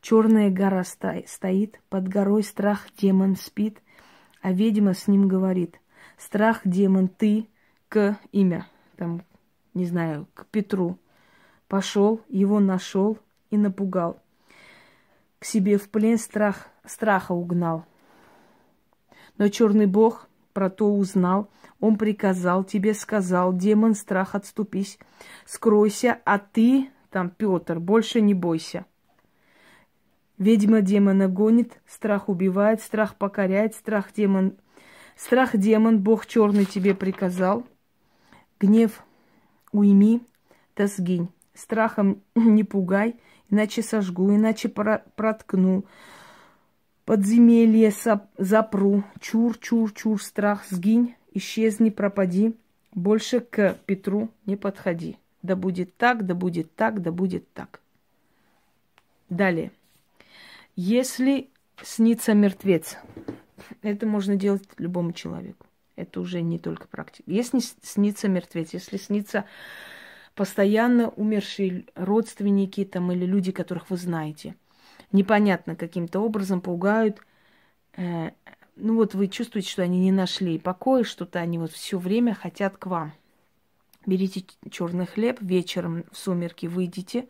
[0.02, 3.82] Черная гора стоит, под горой страх демон спит,
[4.42, 5.80] а ведьма с ним говорит.
[6.18, 7.48] Страх демон ты
[7.90, 9.24] к имя, там,
[9.74, 10.98] не знаю, к Петру.
[11.68, 13.20] Пошел, его нашел
[13.52, 14.22] и напугал.
[15.40, 17.86] К себе в плен страх страха угнал.
[19.38, 21.50] Но черный бог про то узнал,
[21.80, 25.00] он приказал, тебе сказал, демон, страх, отступись,
[25.46, 28.86] скройся, а ты, там, Петр, больше не бойся.
[30.38, 34.58] Ведьма демона гонит, страх убивает, страх покоряет, страх демон...
[35.16, 37.66] Страх демон, Бог черный тебе приказал.
[38.58, 39.04] Гнев
[39.74, 40.26] уйми,
[40.78, 41.28] да сгинь.
[41.54, 45.86] Страхом не пугай, иначе сожгу, иначе проткну,
[47.06, 47.92] подземелье
[48.38, 52.56] запру, чур, чур, чур, страх, сгинь, исчезни, пропади,
[52.94, 55.18] больше к Петру не подходи.
[55.42, 57.82] Да будет так, да будет так, да будет так.
[59.30, 59.72] Далее.
[60.76, 61.50] Если
[61.82, 62.98] снится мертвец,
[63.82, 65.66] это можно делать любому человеку.
[65.96, 67.30] Это уже не только практика.
[67.30, 69.46] Если снится мертвец, если снится
[70.36, 74.56] постоянно умершие родственники там, или люди, которых вы знаете,
[75.12, 77.22] непонятно каким-то образом пугают,
[77.96, 78.32] э,
[78.76, 82.78] ну вот вы чувствуете, что они не нашли покоя, что-то они вот все время хотят
[82.78, 83.14] к вам.
[84.06, 87.28] Берите черный хлеб, вечером в сумерки выйдите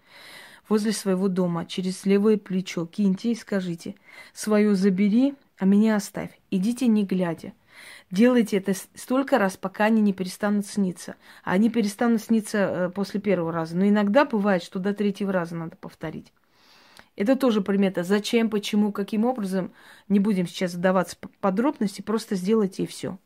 [0.69, 3.95] возле своего дома, через левое плечо киньте и скажите,
[4.33, 6.39] свое забери, а меня оставь.
[6.51, 7.53] Идите не глядя.
[8.12, 11.15] Делайте это столько раз, пока они не перестанут сниться.
[11.43, 13.78] А они перестанут сниться э, после первого раза.
[13.78, 16.34] Но иногда бывает, что до третьего раза надо повторить.
[17.15, 18.04] Это тоже примета.
[18.04, 19.74] Зачем, почему, каким образом.
[20.08, 23.19] Не будем сейчас вдаваться в подробности, просто сделайте и все.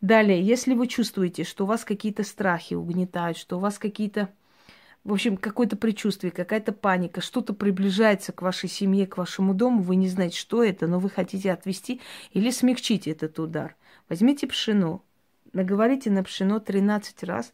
[0.00, 4.30] Далее, если вы чувствуете, что у вас какие-то страхи угнетают, что у вас какие-то,
[5.04, 9.96] в общем, какое-то предчувствие, какая-то паника, что-то приближается к вашей семье, к вашему дому, вы
[9.96, 12.00] не знаете, что это, но вы хотите отвести
[12.32, 13.76] или смягчить этот удар.
[14.08, 15.02] Возьмите пшено,
[15.52, 17.52] наговорите на пшено 13 раз,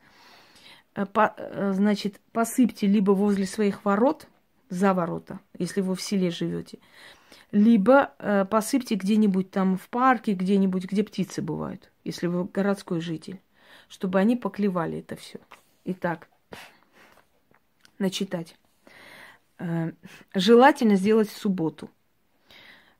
[0.94, 4.28] э, по, э, значит, посыпьте либо возле своих ворот,
[4.72, 6.78] за ворота, если вы в селе живете,
[7.50, 13.38] либо э, посыпьте где-нибудь там в парке, где-нибудь, где птицы бывают, если вы городской житель,
[13.90, 15.40] чтобы они поклевали это все.
[15.84, 16.26] Итак,
[17.98, 18.56] начитать.
[19.58, 19.92] Э,
[20.34, 21.90] желательно сделать в субботу.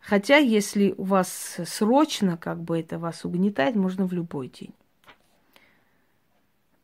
[0.03, 4.75] Хотя, если у вас срочно, как бы это вас угнетает, можно в любой день.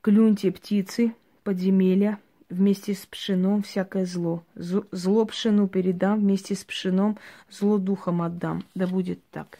[0.01, 4.45] Клюньте птицы, подземелья, вместе с пшеном всякое зло.
[4.55, 7.19] Зло пшену передам, вместе с пшеном
[7.51, 8.65] зло духом отдам.
[8.75, 9.59] Да будет так.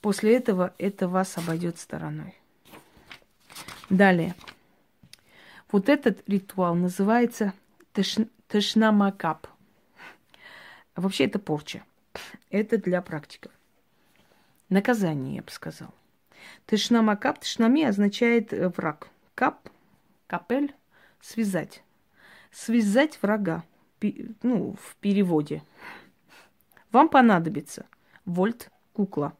[0.00, 2.34] После этого это вас обойдет стороной.
[3.90, 4.34] Далее.
[5.70, 7.52] Вот этот ритуал называется
[8.48, 9.48] թշնամակապ.
[11.02, 11.82] Вообще это порча.
[12.48, 13.50] Это для практиков.
[14.68, 15.92] Наказание, я бы сказал.
[16.66, 19.08] Թշնամակապ, թշնամի означает э, враг.
[19.34, 19.68] Կապ
[20.28, 20.72] կապել
[21.20, 21.82] связать.
[22.52, 23.64] Связать врага,
[24.42, 25.64] ну, в переводе.
[26.92, 27.84] Вам понадобится
[28.24, 29.36] вольт кукла.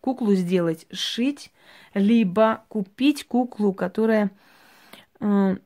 [0.00, 1.50] Куклу сделать, сшить,
[1.94, 4.30] либо купить куклу, которая
[5.18, 5.56] э,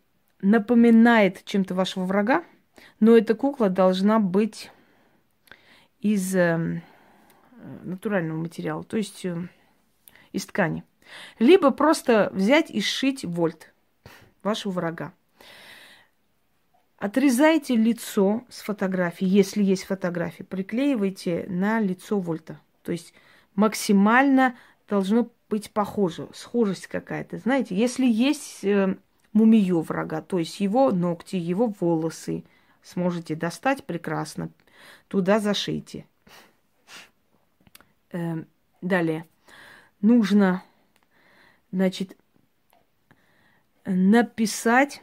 [0.41, 2.43] напоминает чем-то вашего врага,
[3.01, 4.71] но эта кукла должна быть
[6.05, 6.83] из э,
[7.83, 9.49] натурального материала, то есть э,
[10.33, 10.85] из ткани.
[11.39, 13.73] Либо просто взять и сшить вольт
[14.43, 15.15] вашего врага.
[16.99, 22.61] Отрезайте лицо с фотографии, если есть фотографии, приклеивайте на лицо Вольта.
[22.83, 23.13] То есть
[23.55, 24.57] максимально
[24.89, 27.39] должно быть похоже, схожесть какая-то.
[27.39, 28.97] Знаете, если есть э,
[29.33, 32.45] мумию врага, то есть его ногти, его волосы,
[32.83, 34.51] сможете достать прекрасно,
[35.09, 36.07] туда зашейте.
[38.13, 38.45] Э,
[38.81, 39.27] далее.
[40.01, 40.63] Нужно,
[41.73, 42.17] значит,
[43.85, 45.03] написать,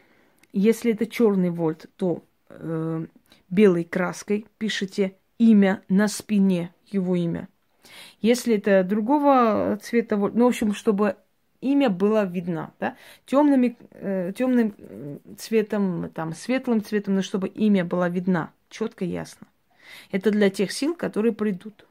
[0.54, 3.06] если это черный вольт, то э,
[3.50, 7.50] белой краской пишите имя на спине, его имя.
[8.22, 11.18] Если это другого цвета вольт, ну, в общем, чтобы
[11.62, 14.74] имя было видно, да, темными, э, темным
[15.38, 19.48] цветом, там, светлым цветом, но чтобы имя было видно, четко, ясно.
[20.12, 21.86] Это для тех сил, которые придут.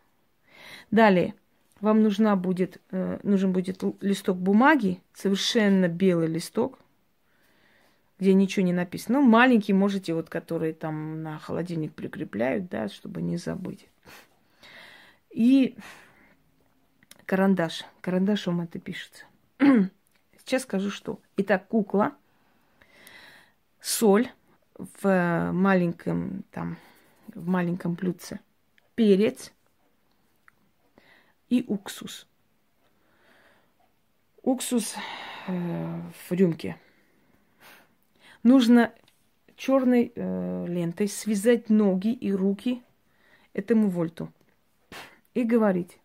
[0.90, 1.34] Далее,
[1.80, 6.78] вам нужна будет, э, нужен будет листок бумаги, совершенно белый листок,
[8.18, 9.20] где ничего не написано.
[9.20, 13.88] Ну, маленький можете, вот, которые там на холодильник прикрепляют, да, чтобы не забыть.
[15.30, 15.76] И
[17.24, 17.84] карандаш.
[18.00, 19.24] Карандашом это пишется.
[20.38, 21.20] Сейчас скажу, что.
[21.36, 22.12] Итак, кукла,
[23.80, 24.28] соль
[24.74, 26.76] в маленьком, там,
[27.34, 28.40] в маленьком блюдце,
[28.94, 29.52] перец–
[31.50, 32.26] и уксус.
[34.42, 34.94] Уксус
[35.48, 36.78] э, в рюмке.
[38.42, 38.94] Нужно
[39.56, 42.82] черной э, лентой связать ноги и руки
[43.52, 44.32] этому вольту
[45.34, 45.98] и говорить.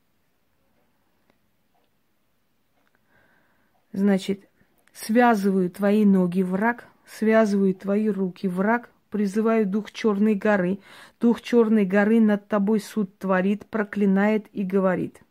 [3.94, 4.50] Значит,
[4.92, 10.80] связываю твои ноги враг, связываю твои руки враг, призываю дух черной горы.
[11.22, 15.22] Дух черной горы над тобой суд творит, проклинает и говорит.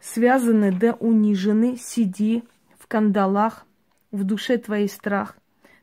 [0.00, 2.44] связаны да унижены, сиди
[2.78, 3.66] в кандалах
[4.12, 5.36] в душе твоей страх.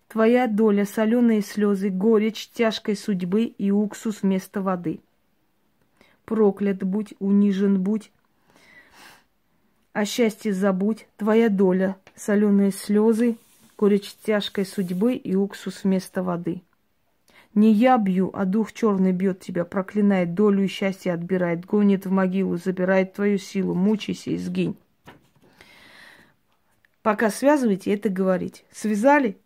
[0.08, 5.02] Твоя доля соленые слезы, горечь тяжкой судьбы и уксус вместо воды.
[6.24, 8.12] Проклят будь, унижен будь,
[9.91, 13.38] о счастье забудь, твоя доля, соленые слезы,
[13.78, 16.62] горечь тяжкой судьбы и уксус вместо воды.
[17.54, 22.12] Не я бью, а дух черный бьет тебя, проклинает, долю и счастье отбирает, гонит в
[22.12, 24.78] могилу, забирает твою силу, мучайся и сгинь.
[27.02, 28.64] Пока связываете, это говорите.
[28.72, 29.38] Связали,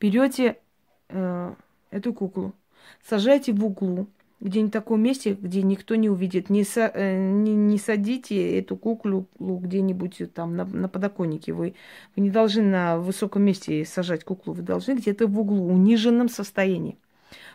[0.00, 0.58] берете
[1.10, 1.54] э,
[1.90, 2.54] эту куклу,
[3.06, 4.08] сажайте в углу,
[4.40, 6.48] где-нибудь в таком месте, где никто не увидит.
[6.48, 11.52] Не, са, э, не, не садите эту куклу где-нибудь там на, на подоконнике.
[11.52, 11.74] Вы,
[12.14, 16.98] вы не должны на высоком месте сажать куклу, вы должны где-то в углу, униженном состоянии.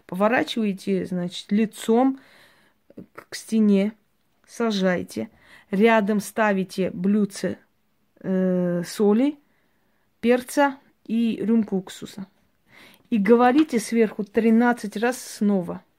[0.05, 2.19] Поворачиваете, значит, лицом
[3.29, 3.93] к стене,
[4.45, 5.29] сажайте.
[5.71, 7.57] Рядом ставите блюдце
[8.19, 9.38] э, соли,
[10.19, 12.27] перца и рюмку уксуса.
[13.09, 15.81] И говорите сверху 13 раз снова–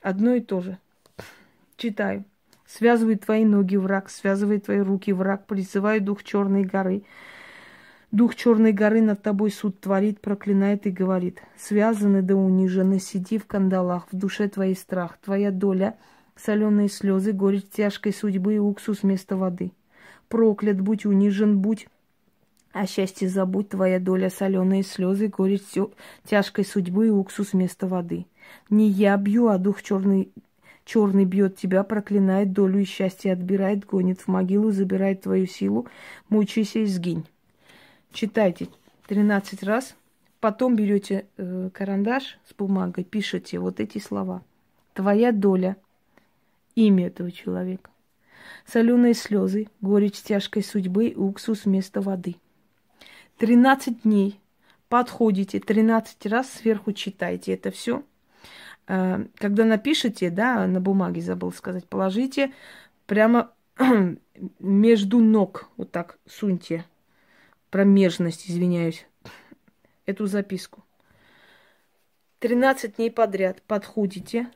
[0.00, 0.78] Одно и то же.
[1.76, 2.24] Читаю.
[2.66, 7.02] Связывает твои ноги враг, связывает твои руки враг, призывает дух черной горы.
[8.12, 11.42] Дух черной горы над тобой суд творит, проклинает и говорит.
[11.56, 15.96] Связаны да унижены, сиди в кандалах, в душе твоей страх, твоя доля,
[16.36, 19.72] соленые слезы, горечь тяжкой судьбы и уксус вместо воды.
[20.28, 21.88] Проклят будь, унижен будь,
[22.72, 25.62] а счастье забудь, твоя доля, соленые слезы, горечь
[26.24, 28.26] тяжкой судьбы и уксус вместо воды.
[28.68, 30.30] Не я бью, а дух черный,
[30.84, 35.86] черный бьет тебя, проклинает долю и счастье отбирает, гонит в могилу, забирает твою силу,
[36.28, 37.24] мучайся и сгинь.
[38.12, 38.68] Читайте
[39.08, 39.96] 13 раз,
[40.40, 44.42] потом берете э, карандаш с бумагой, пишете вот эти слова.
[44.94, 45.76] Твоя доля,
[46.74, 47.90] имя этого человека.
[48.66, 52.36] Соленые слезы, горечь тяжкой судьбы, уксус вместо воды.
[53.40, 54.38] 13 дней
[54.90, 58.04] подходите, 13 раз сверху читайте это все.
[58.86, 62.52] Э, когда напишите, да, на бумаге забыл сказать, положите
[63.06, 63.50] прямо
[64.58, 66.84] между ног, вот так суньте,
[67.70, 69.06] промежность, извиняюсь,
[70.04, 70.84] эту записку.
[72.40, 74.50] 13 дней подряд подходите,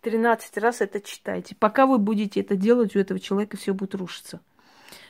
[0.00, 1.54] 13 раз это читайте.
[1.54, 4.40] Пока вы будете это делать, у этого человека все будет рушиться.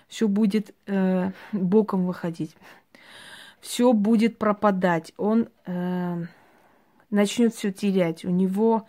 [0.09, 2.57] Все будет э, боком выходить.
[3.61, 5.13] Все будет пропадать.
[5.17, 6.25] Он э,
[7.11, 8.87] начнет все терять, у него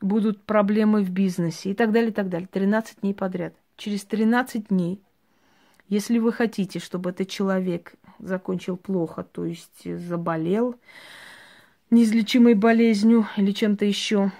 [0.00, 2.48] будут проблемы в бизнесе и так далее, и так далее.
[2.50, 3.54] 13 дней подряд.
[3.76, 5.00] Через 13 дней,
[5.88, 10.76] если вы хотите, чтобы этот человек закончил плохо, то есть заболел
[11.90, 14.30] неизлечимой болезнью или чем-то еще,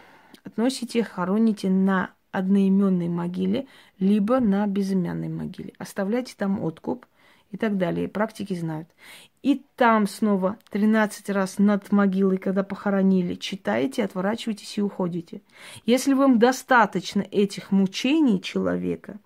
[0.44, 3.66] относите, хороните на одноименной могиле,
[3.98, 5.72] либо на безымянной могиле.
[5.78, 7.06] Оставляйте там откуп
[7.50, 8.08] и так далее.
[8.08, 8.88] Практики знают.
[9.42, 15.42] И там снова 13 раз над могилой, когда похоронили, читаете, отворачиваетесь и уходите.
[15.84, 19.18] Если вам достаточно этих мучений человека,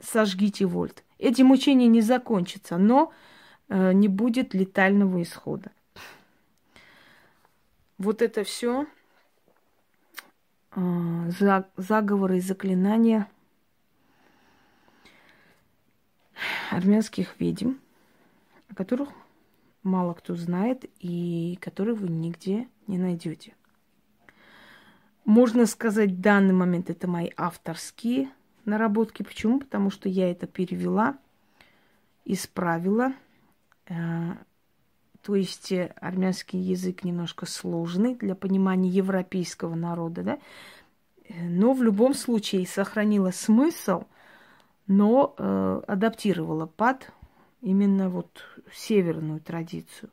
[0.00, 1.02] сожгите вольт.
[1.18, 3.12] Эти мучения не закончатся, но
[3.68, 5.70] э, не будет летального исхода.
[7.98, 8.86] Вот это все
[10.74, 11.30] э,
[11.76, 13.28] заговоры и заклинания
[16.70, 17.74] армянских ведьм–
[18.70, 19.10] о которых
[19.82, 23.54] мало кто знает и которые вы нигде не найдете.
[25.24, 28.30] Можно сказать, в данный момент это мои авторские
[28.64, 29.22] наработки.
[29.22, 29.60] Почему?
[29.60, 31.18] Потому что я это перевела,
[32.24, 33.12] исправила.
[33.86, 34.32] Э,
[35.22, 40.38] то есть э, армянский язык немножко сложный для понимания европейского народа, да?
[41.28, 44.04] Но в любом случае сохранила смысл,
[44.90, 47.12] но э, адаптировала под
[47.60, 50.10] именно вот северную традицию.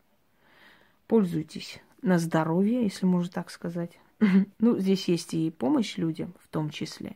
[1.07, 3.99] Пользуйтесь на здоровье, если можно так сказать.
[4.59, 7.15] Ну, здесь есть и помощь людям в том числе.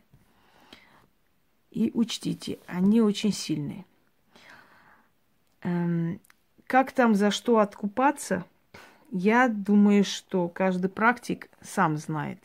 [1.69, 3.85] И учтите, они очень сильные.
[5.61, 6.19] Эм,
[6.65, 8.43] как там за что откупаться,
[9.11, 12.39] я думаю, что каждый практик сам знает.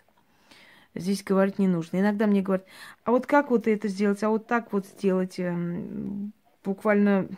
[0.99, 2.01] Здесь говорить не нужно.
[2.01, 2.67] Иногда мне говорят,
[3.05, 5.39] а вот как вот это сделать, а вот так вот сделать.
[5.39, 6.33] Эм,
[6.65, 7.29] буквально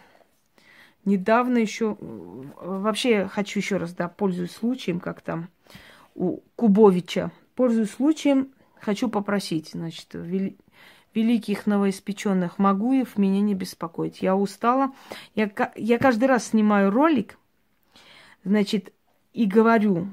[1.04, 5.48] недавно еще, вообще хочу еще раз, да, пользуясь случаем, как там
[6.14, 10.56] у Кубовича, пользуясь случаем, хочу попросить, значит, вели,
[11.14, 14.22] великих новоиспеченных Магуев меня не беспокоить.
[14.22, 14.92] Я устала.
[15.34, 17.38] Я, я каждый раз снимаю ролик,
[18.44, 18.92] значит,
[19.32, 20.08] и говорю,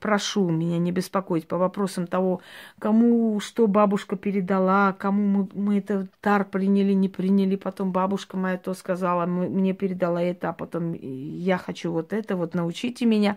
[0.00, 2.40] прошу меня не беспокоить по вопросам того,
[2.78, 8.56] кому что бабушка передала, кому мы, мы это дар приняли, не приняли, потом бабушка моя
[8.56, 13.36] то сказала, мне передала это, а потом я хочу вот это, вот научите меня.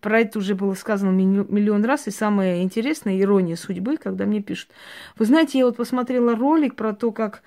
[0.00, 4.70] Про это уже было сказано миллион раз, и самое интересное, ирония судьбы, когда мне пишут,
[5.16, 7.42] вы знаете, я вот посмотрела ролик про то, как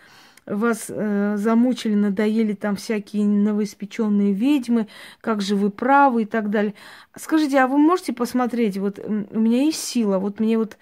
[0.50, 4.88] вас э, замучили, надоели там всякие новоиспеченные ведьмы,
[5.22, 6.74] как же вы правы и так далее.
[7.16, 10.78] Скажите, а вы можете посмотреть, вот у меня есть сила, вот мне вот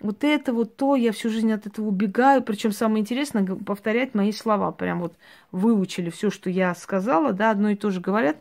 [0.00, 2.42] вот это, вот то, я всю жизнь от этого убегаю.
[2.42, 4.72] Причем самое интересное повторять мои слова.
[4.72, 5.14] Прям вот
[5.52, 8.36] выучили все, что я сказала, да, одно и то же говорят.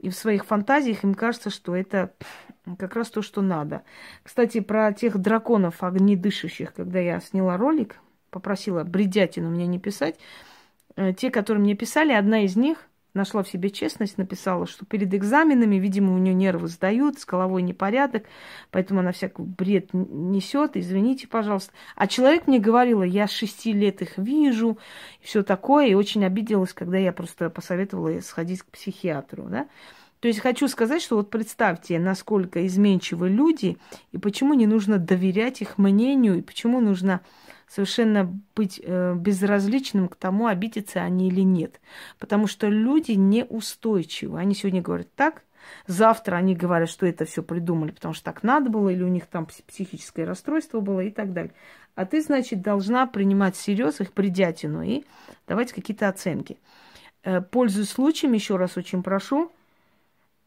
[0.00, 2.12] И в своих фантазиях им кажется, что это
[2.78, 3.82] как раз то, что надо.
[4.22, 7.96] Кстати, про тех драконов огнедышащих, когда я сняла ролик,
[8.30, 10.16] попросила бредятину мне не писать.
[10.96, 15.12] Э, те, которые мне писали, одна из них нашла в себе честность, написала, что перед
[15.12, 18.24] экзаменами, видимо, у нее нервы сдают, с головой непорядок,
[18.70, 21.72] поэтому она всякий бред несет, извините, пожалуйста.
[21.96, 24.78] А человек мне говорила, я с шести лет их вижу,
[25.20, 29.68] и все такое, и очень обиделась, когда я просто посоветовала сходить к психиатру, да.
[30.20, 33.78] То есть хочу сказать, что вот представьте, насколько изменчивы люди,
[34.10, 37.20] и почему не нужно доверять их мнению, и почему нужно
[37.68, 41.80] совершенно быть э, безразличным к тому, обидятся они или нет.
[42.18, 44.38] Потому что люди неустойчивы.
[44.38, 45.42] Они сегодня говорят так,
[45.86, 49.26] завтра они говорят, что это все придумали, потому что так надо было, или у них
[49.26, 51.52] там психическое расстройство было и так далее.
[51.94, 55.04] А ты, значит, должна принимать всерьез их бредятину и
[55.46, 56.58] давать какие-то оценки.
[57.22, 59.52] Э, пользуясь случаем, еще раз очень прошу,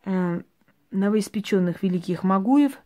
[0.05, 0.41] э,
[0.89, 2.77] новоиспеченных великих Магуев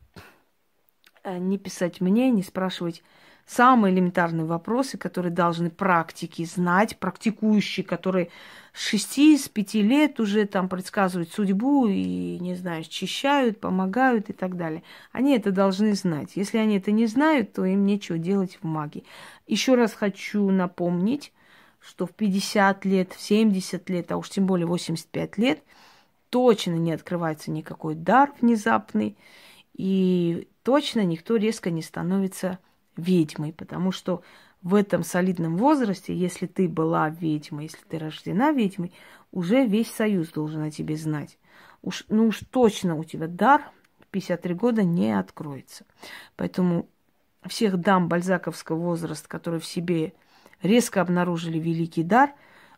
[1.25, 3.01] не писать мне, не спрашивать
[3.45, 8.29] самые элементарные вопросы, которые должны практики знать, практикующие, которые
[8.73, 14.33] с шести, с пяти лет уже там предсказывают судьбу и, не знаю, счищают, помогают и
[14.33, 14.83] так далее.
[15.11, 16.31] Они это должны знать.
[16.35, 19.05] Если они это не знают, то им нечего делать в магии.
[19.47, 21.31] Еще раз хочу напомнить,
[21.79, 25.63] что в 50 лет, в 70 лет, а уж тем более 85 лет,
[26.29, 29.15] точно не открывается никакой дар внезапный,
[29.73, 32.59] и точно никто резко не становится
[32.97, 34.21] ведьмой, потому что
[34.61, 38.93] в этом солидном возрасте, если ты была ведьмой, если ты рождена ведьмой,
[39.31, 41.37] уже весь союз должен о тебе знать.
[41.81, 43.61] Уж, ну уж точно у тебя дар
[43.99, 45.85] в 53 года не откроется.
[46.35, 46.87] Поэтому
[47.45, 50.13] всех дам бальзаковского возраста, которые в себе
[50.63, 52.33] резко обнаружили великий дар,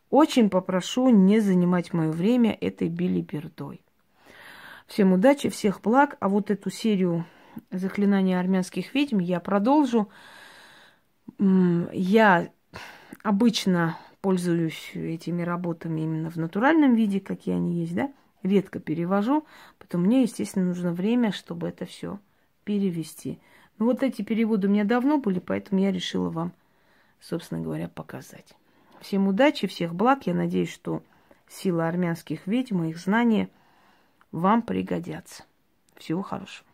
[0.10, 3.82] очень попрошу не занимать мое время этой билибердой.
[4.88, 6.18] Всем удачи, всех благ.
[6.20, 7.26] А вот эту серию
[7.72, 10.10] заклинания армянских ведьм я продолжу.
[11.40, 12.50] Я
[13.24, 18.12] обычно пользуюсь этими работами именно в натуральном виде, какие они есть, да,
[18.44, 19.46] редко перевожу,
[19.78, 22.20] потом мне, естественно, нужно время, чтобы это все
[22.64, 23.40] перевести.
[23.78, 26.52] Ну вот эти переводы у меня давно были, поэтому я решила вам,
[27.20, 28.56] собственно говоря, показать.
[29.02, 30.26] Всем удачи, всех благ.
[30.26, 31.04] Я надеюсь, что
[31.48, 33.50] сила армянских ведьм и их знания
[34.32, 35.44] вам пригодятся.
[35.96, 36.67] Всего хорошего.